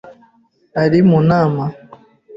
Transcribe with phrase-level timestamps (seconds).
[0.83, 1.63] Ari mu nama